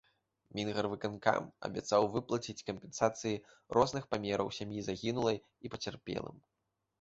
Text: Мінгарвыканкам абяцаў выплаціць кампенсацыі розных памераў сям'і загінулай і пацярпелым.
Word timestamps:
Мінгарвыканкам 0.59 1.43
абяцаў 1.67 2.07
выплаціць 2.15 2.63
кампенсацыі 2.69 3.35
розных 3.79 4.09
памераў 4.15 4.47
сям'і 4.61 4.79
загінулай 4.89 5.37
і 5.43 5.67
пацярпелым. 5.77 6.37